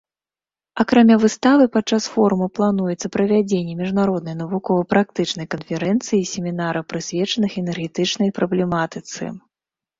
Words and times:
Акрамя 0.83 1.17
выставы, 1.23 1.65
падчас 1.75 2.03
форума 2.13 2.47
плануецца 2.61 3.11
правядзенне 3.17 3.73
міжнароднай 3.83 4.35
навукова-практычнай 4.41 5.47
канферэнцыі 5.53 6.17
і 6.25 6.29
семінара, 6.33 6.81
прысвечаных 6.95 7.51
энергетычнай 7.65 8.29
праблематыцы. 8.43 9.23